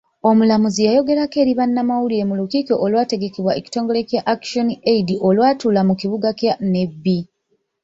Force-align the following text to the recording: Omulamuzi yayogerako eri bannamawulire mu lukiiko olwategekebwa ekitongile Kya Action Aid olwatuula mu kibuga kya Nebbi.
Omulamuzi 0.29 0.79
yayogerako 0.87 1.35
eri 1.43 1.53
bannamawulire 1.59 2.23
mu 2.29 2.35
lukiiko 2.39 2.73
olwategekebwa 2.85 3.51
ekitongile 3.59 4.01
Kya 4.09 4.21
Action 4.33 4.67
Aid 4.93 5.07
olwatuula 5.27 5.81
mu 5.87 5.93
kibuga 6.01 6.29
kya 6.39 6.53
Nebbi. 6.71 7.17